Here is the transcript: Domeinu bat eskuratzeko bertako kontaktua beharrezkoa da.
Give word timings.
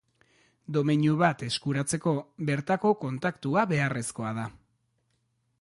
Domeinu 0.77 1.17
bat 1.19 1.43
eskuratzeko 1.49 2.15
bertako 2.49 2.95
kontaktua 3.05 3.67
beharrezkoa 3.75 4.37
da. 4.43 4.51